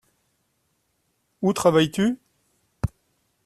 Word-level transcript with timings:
Où 1.43 1.53
travailles-tu? 1.53 2.17